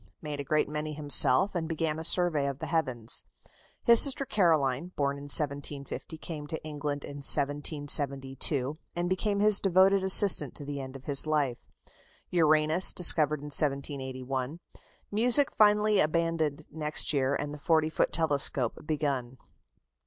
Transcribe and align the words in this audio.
Made 0.19 0.39
a 0.39 0.43
great 0.43 0.67
many 0.67 0.93
himself, 0.93 1.53
and 1.53 1.69
began 1.69 1.99
a 1.99 2.03
survey 2.03 2.47
of 2.47 2.57
the 2.57 2.65
heavens. 2.65 3.23
His 3.83 4.01
sister 4.01 4.25
Caroline, 4.25 4.91
born 4.95 5.15
in 5.19 5.25
1750, 5.25 6.17
came 6.17 6.47
to 6.47 6.63
England 6.63 7.03
in 7.03 7.17
1772, 7.17 8.79
and 8.95 9.07
became 9.07 9.41
his 9.41 9.59
devoted 9.59 10.01
assistant 10.01 10.55
to 10.55 10.65
the 10.65 10.81
end 10.81 10.95
of 10.95 11.05
his 11.05 11.27
life. 11.27 11.59
Uranus 12.31 12.93
discovered 12.93 13.41
in 13.41 13.51
1781. 13.53 14.59
Music 15.11 15.51
finally 15.51 15.99
abandoned 15.99 16.65
next 16.71 17.13
year, 17.13 17.35
and 17.35 17.53
the 17.53 17.59
40 17.59 17.91
foot 17.91 18.11
telescope 18.11 18.79
begun. 18.83 19.37